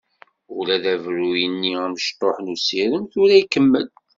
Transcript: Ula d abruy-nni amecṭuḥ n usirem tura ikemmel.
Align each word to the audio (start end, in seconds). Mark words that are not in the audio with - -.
Ula 0.57 0.75
d 0.83 0.85
abruy-nni 0.93 1.73
amecṭuḥ 1.85 2.35
n 2.41 2.51
usirem 2.53 3.03
tura 3.11 3.35
ikemmel. 3.41 3.87